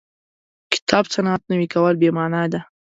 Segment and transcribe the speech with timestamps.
[0.73, 2.59] کتاب سنت نوي کول بې معنا ده.